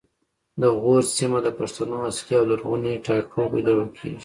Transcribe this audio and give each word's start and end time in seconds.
د 0.61 0.63
غور 0.81 1.03
سیمه 1.17 1.39
د 1.45 1.49
پښتنو 1.59 1.97
اصلي 2.09 2.33
او 2.39 2.45
لرغونی 2.51 2.93
ټاټوبی 3.05 3.61
ګڼل 3.67 3.89
کیږي 3.97 4.19